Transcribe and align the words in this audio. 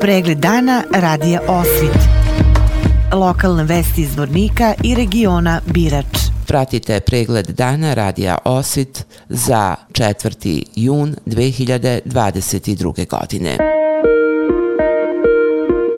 Pregled 0.00 0.38
dana 0.38 0.84
radija 0.92 1.40
Osvit. 1.48 1.98
Lokalne 3.12 3.64
vesti 3.64 4.02
iz 4.02 4.16
Vornika 4.16 4.74
i 4.84 4.94
regiona 4.94 5.60
Birač. 5.66 6.18
Pratite 6.46 7.00
pregled 7.00 7.46
dana 7.46 7.94
radija 7.94 8.38
Osvit 8.44 9.06
za 9.28 9.76
4. 9.92 10.62
jun 10.74 11.16
2022. 11.26 13.08
godine. 13.08 13.77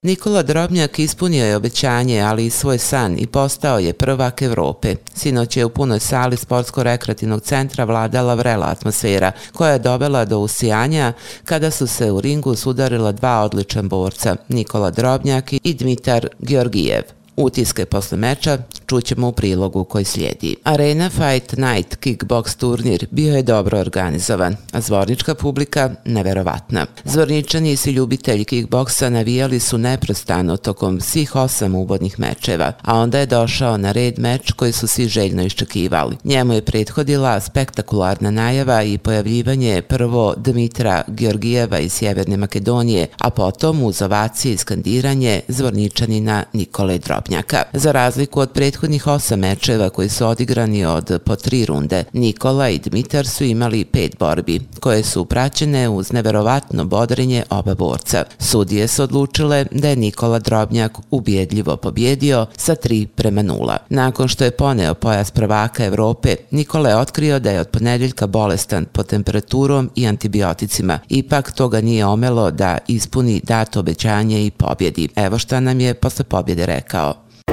Nikola 0.03 0.43
Drobnjak 0.43 0.99
ispunio 0.99 1.45
je 1.45 1.57
obećanje, 1.57 2.21
ali 2.21 2.47
i 2.47 2.51
svoj 2.51 2.79
san 2.79 3.19
i 3.19 3.27
postao 3.27 3.79
je 3.79 3.93
prvak 3.93 4.43
Evrope. 4.43 4.95
Sinoć 5.15 5.57
je 5.57 5.65
u 5.65 5.71
punoj 5.71 6.01
sali 6.01 6.37
Sportsko-rekreativnog 6.37 7.43
centra 7.43 7.85
vladala 7.85 8.35
vrela 8.35 8.67
atmosfera, 8.67 9.33
koja 9.53 9.73
je 9.73 9.79
dovela 9.79 10.25
do 10.25 10.39
usijanja 10.39 11.13
kada 11.45 11.71
su 11.71 11.87
se 11.87 12.11
u 12.11 12.21
ringu 12.21 12.55
sudarila 12.57 13.13
dva 13.13 13.43
odličan 13.43 13.89
borca, 13.89 14.37
Nikola 14.49 14.91
Drobnjak 14.91 15.53
i 15.53 15.75
Dmitar 15.75 16.29
Georgijev. 16.39 17.20
Utiske 17.37 17.85
posle 17.85 18.19
meča 18.19 18.59
čućemo 18.87 19.29
u 19.29 19.33
prilogu 19.33 19.85
koji 19.85 20.05
slijedi. 20.05 20.57
Arena 20.65 21.11
Fight 21.11 21.57
Night 21.57 21.97
kickbox 22.01 22.57
turnir 22.57 23.07
bio 23.11 23.37
je 23.37 23.43
dobro 23.43 23.79
organizovan, 23.79 24.57
a 24.73 24.81
zvornička 24.81 25.35
publika 25.35 25.91
neverovatna. 26.05 26.87
Zvorničani 27.05 27.73
i 27.73 27.77
svi 27.77 27.93
ljubitelji 27.93 28.45
kickboksa 28.45 29.11
navijali 29.11 29.61
su 29.61 29.79
neprostano 29.79 30.57
tokom 30.57 31.01
svih 31.01 31.37
osam 31.37 31.75
uvodnih 31.75 32.21
mečeva, 32.21 32.73
a 32.83 32.99
onda 32.99 33.19
je 33.19 33.27
došao 33.27 33.77
na 33.77 33.93
red 33.93 34.19
meč 34.19 34.53
koji 34.53 34.73
su 34.73 34.87
svi 34.87 35.09
željno 35.09 35.43
iščekivali. 35.43 36.17
Njemu 36.25 36.53
je 36.53 36.65
prethodila 36.65 37.41
spektakularna 37.41 38.31
najava 38.31 38.83
i 38.83 38.99
pojavljivanje 38.99 39.83
prvo 39.83 40.35
Dmitra 40.37 41.03
Georgijeva 41.09 41.79
iz 41.79 41.93
Sjeverne 41.93 42.37
Makedonije, 42.37 43.07
a 43.19 43.31
potom 43.31 43.83
uz 43.83 44.03
ovacije 44.03 44.55
i 44.55 44.57
skandiranje 44.57 45.41
zvorničanina 45.49 46.45
Nikole 46.53 46.99
Drobnjaka. 47.21 47.63
Za 47.73 47.93
razliku 47.93 48.41
od 48.41 48.53
prethodnih 48.53 49.07
osam 49.07 49.41
mečeva 49.41 49.91
koji 49.91 50.09
su 50.09 50.27
odigrani 50.27 50.85
od 50.85 51.21
po 51.25 51.37
tri 51.37 51.67
runde, 51.67 52.05
Nikola 52.13 52.69
i 52.69 52.79
Dmitar 52.79 53.27
su 53.27 53.45
imali 53.45 53.85
pet 53.85 54.17
borbi, 54.19 54.61
koje 54.81 55.03
su 55.03 55.25
praćene 55.25 55.89
uz 55.89 56.13
neverovatno 56.13 56.85
bodrenje 56.85 57.43
oba 57.51 57.75
borca. 57.75 58.25
Sudije 58.39 58.89
su 58.89 59.03
odlučile 59.03 59.67
da 59.71 59.89
je 59.89 59.97
Nikola 59.97 60.39
Drobnjak 60.39 60.93
ubjedljivo 61.11 61.77
pobjedio 61.77 62.47
sa 62.57 62.75
3 62.75 63.07
prema 63.07 63.43
0. 63.43 63.77
Nakon 63.89 64.29
što 64.29 64.45
je 64.45 64.51
poneo 64.51 64.95
pojas 64.95 65.31
prvaka 65.31 65.85
Evrope, 65.85 66.37
Nikola 66.51 66.89
je 66.89 66.97
otkrio 66.97 67.39
da 67.39 67.51
je 67.51 67.61
od 67.61 67.69
ponedeljka 67.69 68.27
bolestan 68.27 68.85
po 68.85 69.03
temperaturom 69.03 69.91
i 69.95 70.07
antibioticima. 70.07 70.99
Ipak 71.09 71.53
toga 71.53 71.81
nije 71.81 72.07
omelo 72.07 72.51
da 72.51 72.79
ispuni 72.89 73.41
dato 73.45 73.81
obećanje 73.81 74.47
i 74.47 74.51
pobjedi. 74.51 75.09
Evo 75.17 75.39
šta 75.39 75.61
nam 75.61 75.81
je 75.81 75.95
posle 75.95 76.25
pobjede 76.25 76.67
rekao 76.67 77.10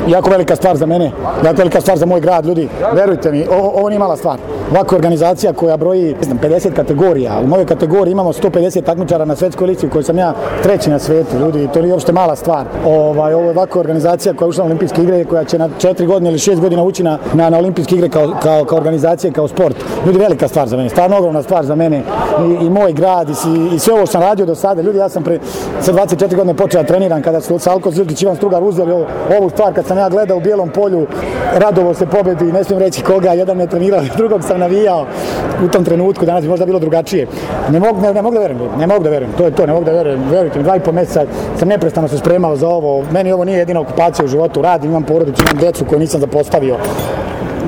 jako 0.07 0.29
velika 0.29 0.55
stvar 0.55 0.77
za 0.77 0.85
mene, 0.85 1.11
jako 1.45 1.57
velika 1.57 1.81
stvar 1.81 1.97
za 1.97 2.05
moj 2.05 2.21
grad, 2.21 2.45
ljudi, 2.45 2.69
verujte 2.93 3.31
mi, 3.31 3.45
ovo, 3.51 3.69
ovo 3.69 3.89
nije 3.89 3.99
mala 3.99 4.17
stvar. 4.17 4.37
Ovako 4.71 4.95
organizacija 4.95 5.53
koja 5.53 5.77
broji 5.77 6.15
znam, 6.21 6.39
50 6.39 6.73
kategorija, 6.73 7.39
u 7.43 7.47
mojoj 7.47 7.65
kategoriji 7.65 8.11
imamo 8.11 8.33
150 8.33 8.83
takmičara 8.83 9.25
na 9.25 9.35
svetskoj 9.35 9.67
lici 9.67 9.87
u 9.87 9.89
kojoj 9.89 10.03
sam 10.03 10.17
ja 10.17 10.33
treći 10.63 10.89
na 10.89 10.99
svetu, 10.99 11.37
ljudi, 11.39 11.69
to 11.73 11.81
nije 11.81 11.93
uopšte 11.93 12.11
mala 12.11 12.35
stvar. 12.35 12.65
Ovaj, 12.85 13.33
ovo 13.33 13.43
je 13.43 13.49
ovako 13.49 13.79
organizacija 13.79 14.33
koja 14.33 14.45
je 14.45 14.49
ušla 14.49 14.63
na 14.63 14.65
olimpijske 14.65 15.01
igre, 15.01 15.25
koja 15.25 15.43
će 15.43 15.57
na 15.57 15.69
četiri 15.79 16.05
godine 16.05 16.29
ili 16.29 16.39
šest 16.39 16.61
godina 16.61 16.83
ući 16.83 17.03
na, 17.03 17.17
na, 17.33 17.49
na 17.49 17.57
olimpijske 17.57 17.95
igre 17.95 18.09
kao, 18.09 18.33
kao, 18.41 18.65
kao 18.65 18.77
organizacija, 18.77 19.33
kao 19.33 19.47
sport. 19.47 19.75
Ljudi, 20.05 20.19
velika 20.19 20.47
stvar 20.47 20.67
za 20.67 20.77
mene, 20.77 20.89
stvarno 20.89 21.17
ogromna 21.17 21.43
stvar 21.43 21.65
za 21.65 21.75
mene 21.75 22.01
i, 22.61 22.65
i 22.65 22.69
moj 22.69 22.93
grad 22.93 23.29
i, 23.29 23.75
i 23.75 23.79
sve 23.79 23.93
ovo 23.93 24.05
što 24.05 24.11
sam 24.11 24.21
radio 24.21 24.45
do 24.45 24.55
sada. 24.55 24.81
Ljudi, 24.81 24.97
ja 24.97 25.09
sam 25.09 25.23
pre, 25.23 25.39
sa 25.81 25.93
24 25.93 26.35
godine 26.35 26.53
počeo 26.53 26.81
da 26.81 26.87
treniram 26.87 27.21
kada 27.21 27.41
su 27.41 27.59
Salko 27.59 27.91
Zilkić, 27.91 28.21
Ivan 28.21 28.35
Strugar 28.35 28.63
uzeli 28.63 28.91
ovu, 28.91 29.05
ovu 29.39 29.49
stvar 29.49 29.73
kad 29.73 29.85
sam 29.85 29.96
sam 29.97 30.03
ja 30.03 30.09
gledao 30.09 30.37
u 30.37 30.39
bijelom 30.39 30.69
polju, 30.69 31.07
radovo 31.53 31.93
se 31.93 32.05
pobedi, 32.05 32.51
ne 32.51 32.63
smijem 32.63 32.79
reći 32.79 33.03
koga, 33.03 33.31
jedan 33.33 33.57
me 33.57 33.67
trenirao, 33.67 34.01
drugog 34.17 34.43
sam 34.43 34.59
navijao 34.59 35.05
u 35.65 35.67
tom 35.67 35.85
trenutku, 35.85 36.25
danas 36.25 36.43
bi 36.43 36.49
možda 36.49 36.65
bilo 36.65 36.79
drugačije. 36.79 37.27
Ne 37.71 37.79
mogu, 37.79 38.01
ne, 38.01 38.13
ne 38.13 38.21
mogu 38.21 38.35
da 38.35 38.41
verujem, 38.41 38.61
ne 38.77 38.87
mogu 38.87 39.03
da 39.03 39.09
verujem, 39.09 39.33
to 39.37 39.45
je 39.45 39.51
to, 39.51 39.65
ne 39.65 39.73
mogu 39.73 39.85
da 39.85 39.91
verujem, 39.91 40.29
verujte 40.31 40.59
mi, 40.59 40.63
dva 40.63 40.75
i 40.75 40.79
po 40.79 40.91
mjeseca 40.91 41.25
sam 41.59 41.67
neprestano 41.67 42.07
se 42.07 42.17
spremao 42.17 42.55
za 42.55 42.67
ovo, 42.67 43.03
meni 43.11 43.31
ovo 43.31 43.45
nije 43.45 43.57
jedina 43.57 43.79
okupacija 43.79 44.25
u 44.25 44.27
životu, 44.27 44.61
radim, 44.61 44.89
imam 44.89 45.03
porodicu, 45.03 45.43
imam 45.43 45.57
decu 45.57 45.85
koju 45.85 45.99
nisam 45.99 46.21
zapostavio. 46.21 46.77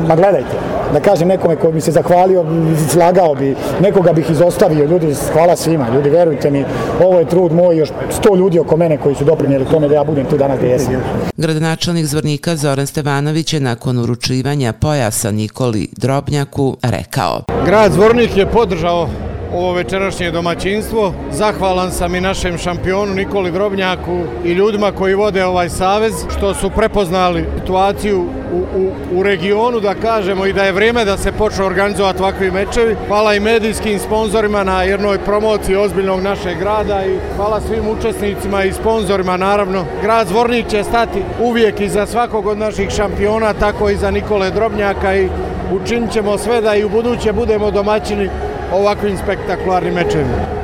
Ma 0.08 0.16
gledajte, 0.16 0.56
da 0.94 1.00
kažem 1.00 1.28
nekome 1.28 1.56
ko 1.56 1.72
mi 1.72 1.82
se 1.82 1.92
zahvalio, 1.92 2.46
slagao 2.90 3.36
bi, 3.36 3.56
nekoga 3.82 4.14
bih 4.14 4.30
izostavio, 4.30 4.86
ljudi, 4.86 5.16
hvala 5.34 5.56
svima, 5.56 5.90
ljudi, 5.96 6.10
verujte 6.10 6.52
mi, 6.52 6.66
ovo 7.04 7.20
je 7.20 7.26
trud 7.26 7.52
moj, 7.54 7.78
još 7.78 7.90
sto 8.10 8.36
ljudi 8.36 8.60
oko 8.60 8.78
mene 8.78 8.98
koji 8.98 9.16
su 9.16 9.24
doprinjeli 9.24 9.66
tome 9.66 9.88
da 9.88 9.96
ja 9.96 10.04
budem 10.04 10.26
tu 10.26 10.38
danas 10.38 10.58
gdje 10.58 10.70
jesam. 10.70 10.94
Gradonačelnik 11.38 12.06
Zvornika 12.06 12.56
Zoran 12.56 12.88
Stevanović 12.88 13.54
je 13.54 13.60
nakon 13.60 13.98
uručivanja 13.98 14.74
pojasa 14.74 15.32
Nikoli 15.32 15.88
Drobnjaku 15.92 16.78
rekao. 16.84 17.42
Grad 17.66 17.92
Zvornik 17.92 18.38
je 18.38 18.46
podržao 18.46 19.10
ovo 19.54 19.74
večerašnje 19.74 20.32
domaćinstvo. 20.32 21.14
Zahvalan 21.32 21.92
sam 21.92 22.16
i 22.16 22.22
našem 22.22 22.58
šampionu 22.58 23.14
Nikoli 23.14 23.52
Drobnjaku 23.52 24.20
i 24.46 24.52
ljudima 24.52 24.92
koji 24.92 25.14
vode 25.14 25.46
ovaj 25.46 25.70
savez 25.70 26.14
što 26.38 26.54
su 26.54 26.70
prepoznali 26.70 27.46
situaciju 27.60 28.26
u, 28.54 28.58
u, 28.58 28.92
u 29.20 29.24
regionu 29.24 29.80
da 29.80 29.96
kažemo 29.96 30.46
i 30.46 30.54
da 30.54 30.64
je 30.64 30.72
vrijeme 30.72 31.06
da 31.06 31.18
se 31.18 31.32
počne 31.32 31.66
organizovati 31.66 32.22
ovakvi 32.22 32.52
mečevi. 32.52 32.96
Hvala 33.08 33.36
i 33.36 33.40
medijskim 33.40 34.00
sponzorima 34.00 34.64
na 34.64 34.84
jednoj 34.84 35.18
promociji 35.18 35.76
ozbiljnog 35.76 36.22
našeg 36.22 36.60
grada 36.60 37.06
i 37.06 37.20
hvala 37.36 37.62
svim 37.62 37.88
učesnicima 37.88 38.64
i 38.64 38.74
sponzorima 38.74 39.38
naravno. 39.38 39.86
Grad 40.02 40.28
Zvornik 40.28 40.68
će 40.68 40.84
stati 40.84 41.24
uvijek 41.42 41.82
iza 41.82 42.06
svakog 42.06 42.48
od 42.48 42.58
naših 42.58 42.90
šampiona, 42.90 43.54
tako 43.54 43.90
i 43.90 43.98
za 43.98 44.12
Nikole 44.12 44.52
Drobnjaka 44.52 45.16
i 45.16 45.30
učinit 45.72 46.12
ćemo 46.12 46.38
sve 46.38 46.62
da 46.62 46.76
i 46.76 46.84
u 46.84 46.90
buduće 46.90 47.34
budemo 47.34 47.72
domaćini 47.72 48.30
ovakvim 48.74 49.18
spektakularnim 49.18 49.94
mečevima. 49.94 50.60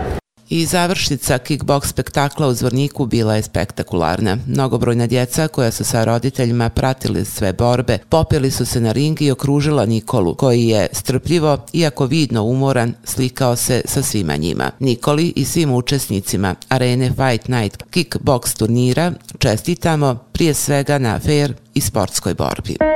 I 0.49 0.65
završnica 0.65 1.37
kickbox 1.37 1.85
spektakla 1.85 2.47
u 2.47 2.53
Zvorniku 2.53 3.05
bila 3.05 3.35
je 3.35 3.41
spektakularna. 3.41 4.37
Mnogobrojna 4.47 5.07
djeca 5.07 5.47
koja 5.47 5.71
su 5.71 5.83
sa 5.83 6.03
roditeljima 6.03 6.69
pratili 6.69 7.25
sve 7.25 7.53
borbe, 7.53 7.97
popili 8.09 8.51
su 8.51 8.65
se 8.65 8.81
na 8.81 8.91
ring 8.91 9.21
i 9.21 9.31
okružila 9.31 9.85
Nikolu, 9.85 10.35
koji 10.35 10.67
je 10.67 10.87
strpljivo, 10.91 11.57
iako 11.73 12.05
vidno 12.05 12.43
umoran, 12.43 12.93
slikao 13.03 13.55
se 13.55 13.81
sa 13.85 14.01
svima 14.01 14.35
njima. 14.35 14.71
Nikoli 14.79 15.33
i 15.35 15.45
svim 15.45 15.73
učesnicima 15.73 16.55
Arene 16.69 17.09
Fight 17.09 17.47
Night 17.47 17.83
kickbox 17.91 18.57
turnira 18.57 19.11
čestitamo 19.37 20.15
prije 20.31 20.53
svega 20.53 20.97
na 20.97 21.19
fair 21.19 21.53
i 21.73 21.81
sportskoj 21.81 22.33
borbi. 22.33 22.94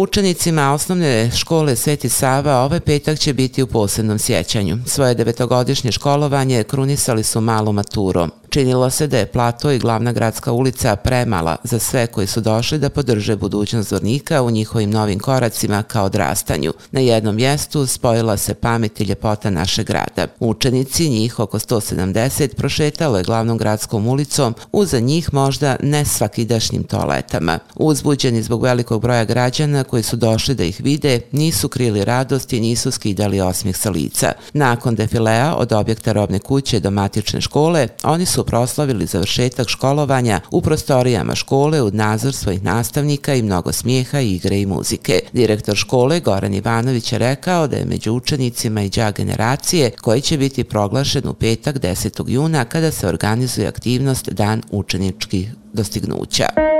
Učenicima 0.00 0.72
osnovne 0.72 1.30
škole 1.36 1.76
Sveti 1.76 2.08
Sava 2.08 2.56
ovaj 2.56 2.80
petak 2.80 3.18
će 3.18 3.32
biti 3.32 3.62
u 3.62 3.66
posebnom 3.66 4.18
sjećanju. 4.18 4.78
Svoje 4.86 5.14
devetogodišnje 5.14 5.92
školovanje 5.92 6.64
krunisali 6.64 7.22
su 7.22 7.40
malom 7.40 7.74
maturom. 7.74 8.30
Činilo 8.50 8.90
se 8.90 9.06
da 9.06 9.18
je 9.18 9.26
plato 9.26 9.70
i 9.70 9.78
glavna 9.78 10.12
gradska 10.12 10.52
ulica 10.52 10.96
premala 10.96 11.56
za 11.64 11.78
sve 11.78 12.06
koji 12.06 12.26
su 12.26 12.40
došli 12.40 12.78
da 12.78 12.90
podrže 12.90 13.36
budućnost 13.36 13.88
Zvornika 13.88 14.42
u 14.42 14.50
njihovim 14.50 14.90
novim 14.90 15.18
koracima 15.18 15.82
kao 15.82 16.04
odrastanju. 16.04 16.72
Na 16.92 17.00
jednom 17.00 17.36
mjestu 17.36 17.86
spojila 17.86 18.36
se 18.36 18.54
pamet 18.54 19.00
i 19.00 19.04
ljepota 19.04 19.50
našeg 19.50 19.86
grada. 19.86 20.26
Učenici, 20.40 21.08
njih 21.08 21.38
oko 21.38 21.58
170, 21.58 22.54
prošetalo 22.54 23.18
je 23.18 23.24
glavnom 23.24 23.58
gradskom 23.58 24.06
ulicom 24.06 24.54
uza 24.72 25.00
njih 25.00 25.34
možda 25.34 25.76
ne 25.82 26.04
svakidašnjim 26.04 26.82
toaletama. 26.84 27.58
Uzbuđeni 27.74 28.42
zbog 28.42 28.62
velikog 28.62 29.02
broja 29.02 29.24
građana 29.24 29.84
koji 29.84 30.02
su 30.02 30.16
došli 30.16 30.54
da 30.54 30.64
ih 30.64 30.80
vide, 30.80 31.20
nisu 31.32 31.68
krili 31.68 32.04
radost 32.04 32.52
i 32.52 32.60
nisu 32.60 32.90
skidali 32.90 33.40
osmih 33.40 33.76
sa 33.76 33.90
lica. 33.90 34.32
Nakon 34.52 34.94
defilea 34.94 35.54
od 35.54 35.72
objekta 35.72 36.12
robne 36.12 36.38
kuće 36.38 36.80
do 36.80 36.90
matične 36.90 37.40
škole, 37.40 37.88
oni 38.02 38.26
su 38.26 38.37
proslavili 38.44 39.06
završetak 39.06 39.68
školovanja 39.68 40.40
u 40.50 40.60
prostorijama 40.60 41.34
škole 41.34 41.82
uz 41.82 41.92
nazor 41.92 42.32
svojih 42.32 42.64
nastavnika 42.64 43.34
i 43.34 43.42
mnogo 43.42 43.72
smijeha, 43.72 44.20
igre 44.20 44.60
i 44.60 44.66
muzike. 44.66 45.20
Direktor 45.32 45.76
škole 45.76 46.20
Goran 46.20 46.54
Ivanović 46.54 47.12
je 47.12 47.18
rekao 47.18 47.66
da 47.66 47.76
je 47.76 47.84
među 47.84 48.12
učenicima 48.12 48.82
i 48.82 48.90
džak 48.90 49.16
generacije 49.16 49.90
koji 49.90 50.20
će 50.20 50.38
biti 50.38 50.64
proglašen 50.64 51.28
u 51.28 51.34
petak 51.34 51.76
10. 51.76 52.24
juna 52.26 52.64
kada 52.64 52.90
se 52.90 53.08
organizuje 53.08 53.68
aktivnost 53.68 54.28
Dan 54.30 54.62
učeničkih 54.70 55.52
dostignuća. 55.72 56.77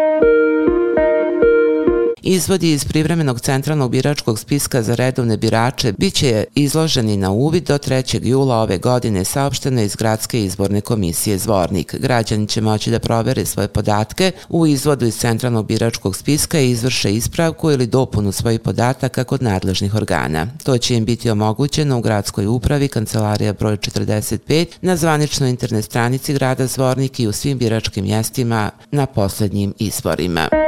Izvodi 2.31 2.73
iz 2.73 2.85
privremenog 2.85 3.41
centralnog 3.41 3.91
biračkog 3.91 4.39
spiska 4.39 4.83
za 4.83 4.95
redovne 4.95 5.37
birače 5.37 5.93
bit 5.93 6.15
će 6.15 6.45
izloženi 6.55 7.17
na 7.17 7.31
uvid 7.31 7.67
do 7.67 7.79
3. 7.79 8.27
jula 8.27 8.57
ove 8.57 8.79
godine 8.79 9.25
saopšteno 9.25 9.83
iz 9.83 9.97
Gradske 9.97 10.45
izborne 10.45 10.81
komisije 10.81 11.39
Zvornik. 11.39 11.95
Građani 11.99 12.49
će 12.49 12.61
moći 12.61 12.91
da 12.91 12.99
provere 12.99 13.45
svoje 13.45 13.69
podatke 13.69 14.33
u 14.49 14.67
izvodu 14.67 15.07
iz 15.07 15.17
centralnog 15.19 15.67
biračkog 15.67 16.17
spiska 16.17 16.61
i 16.61 16.71
izvrše 16.71 17.13
ispravku 17.13 17.71
ili 17.71 17.87
dopunu 17.87 18.33
svojih 18.33 18.61
podataka 18.61 19.25
kod 19.25 19.43
nadležnih 19.43 19.95
organa. 19.95 20.47
To 20.65 20.79
će 20.79 20.97
im 20.97 21.05
biti 21.05 21.31
omogućeno 21.31 21.99
u 21.99 22.03
gradskoj 22.03 22.47
upravi 22.47 22.89
Kancelarija 22.89 23.53
broj 23.53 23.77
45 23.77 24.67
na 24.81 24.97
zvaničnoj 24.97 25.51
internet 25.51 25.85
stranici 25.85 26.35
grada 26.35 26.67
Zvornik 26.67 27.21
i 27.21 27.27
u 27.27 27.33
svim 27.33 27.59
biračkim 27.59 28.05
mjestima 28.05 28.71
na 28.91 29.07
posljednjim 29.07 29.75
izborima. 29.79 30.68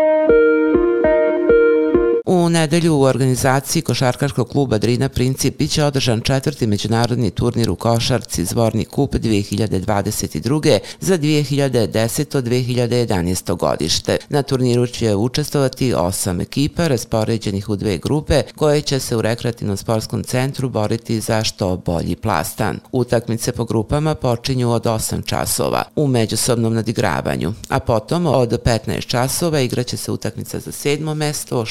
U 2.33 2.49
nedelju 2.49 2.95
u 2.95 3.03
organizaciji 3.03 3.83
Košarkaškog 3.83 4.49
kluba 4.49 4.79
Drina 4.79 5.09
Princip 5.09 5.59
biće 5.59 5.85
održan 5.85 6.21
četvrti 6.21 6.67
međunarodni 6.67 7.31
turnir 7.31 7.71
u 7.71 7.77
Košarci 7.77 8.45
Zvorni 8.45 8.85
kup 8.85 9.15
2022. 9.15 10.79
za 11.01 11.19
2010-2011. 11.19 13.57
godište. 13.57 14.19
Na 14.29 14.43
turniru 14.43 14.87
će 14.87 15.15
učestovati 15.15 15.95
osam 15.95 16.41
ekipa 16.41 16.89
raspoređenih 16.89 17.69
u 17.69 17.77
dve 17.77 17.99
grupe 17.99 18.43
koje 18.57 18.81
će 18.81 19.01
se 19.01 19.17
u 19.17 19.23
rekreativnom 19.23 19.77
sportskom 19.77 20.25
centru 20.25 20.69
boriti 20.69 21.21
za 21.21 21.45
što 21.45 21.77
bolji 21.77 22.17
plastan. 22.17 22.79
Utakmice 22.93 23.53
po 23.53 23.65
grupama 23.65 24.15
počinju 24.15 24.73
od 24.73 24.85
8 24.85 25.27
časova 25.27 25.83
u 25.97 26.07
međusobnom 26.07 26.75
nadigravanju, 26.75 27.53
a 27.69 27.81
potom 27.81 28.27
od 28.27 28.63
15 28.63 29.07
časova 29.07 29.61
igraće 29.61 29.97
se 29.97 30.13
utakmica 30.13 30.59
za 30.59 30.73
sedmo 30.73 31.15
mesto, 31.15 31.65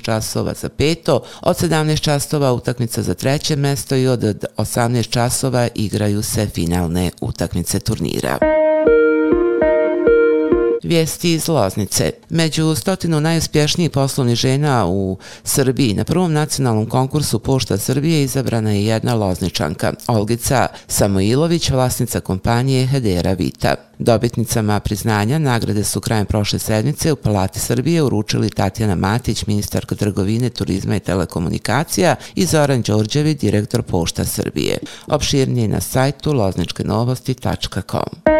16 0.00 0.02
časova 0.02 0.54
za 0.54 0.68
peto, 0.68 1.22
od 1.42 1.56
17 1.56 2.00
časova 2.00 2.52
utakmica 2.52 3.02
za 3.02 3.14
treće 3.14 3.56
mesto 3.56 3.96
i 3.96 4.06
od 4.06 4.44
18 4.56 5.10
časova 5.10 5.68
igraju 5.74 6.22
se 6.22 6.46
finalne 6.46 7.10
utakmice 7.20 7.80
turnira. 7.80 8.59
Vijesti 10.82 11.32
iz 11.32 11.48
Loznice. 11.48 12.10
Među 12.28 12.74
stotinu 12.74 13.20
najuspješnijih 13.20 13.90
poslovnih 13.90 14.36
žena 14.36 14.86
u 14.86 15.18
Srbiji 15.44 15.94
na 15.94 16.04
prvom 16.04 16.32
nacionalnom 16.32 16.86
konkursu 16.86 17.38
Pošta 17.38 17.78
Srbije 17.78 18.22
izabrana 18.22 18.70
je 18.70 18.86
jedna 18.86 19.14
lozničanka, 19.14 19.92
Olgica 20.06 20.66
Samoilović, 20.86 21.70
vlasnica 21.70 22.20
kompanije 22.20 22.86
Hedera 22.86 23.32
Vita. 23.32 23.74
Dobitnicama 23.98 24.80
priznanja 24.80 25.38
nagrade 25.38 25.84
su 25.84 26.00
krajem 26.00 26.26
prošle 26.26 26.58
sedmice 26.58 27.12
u 27.12 27.16
Palati 27.16 27.60
Srbije 27.60 28.02
uručili 28.02 28.50
Tatjana 28.50 28.94
Matić, 28.94 29.46
ministarka 29.46 29.94
trgovine, 29.94 30.50
turizma 30.50 30.96
i 30.96 31.00
telekomunikacija 31.00 32.14
i 32.34 32.46
Zoran 32.46 32.82
Đorđevi, 32.82 33.34
direktor 33.34 33.82
Pošta 33.82 34.24
Srbije. 34.24 34.78
Opširnije 35.06 35.68
na 35.68 35.80
sajtu 35.80 36.32
lozničkenovosti.com. 36.32 38.39